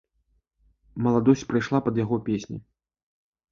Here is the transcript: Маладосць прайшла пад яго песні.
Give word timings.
Маладосць 1.09 1.45
прайшла 1.53 1.83
пад 1.89 1.95
яго 2.03 2.21
песні. 2.33 2.57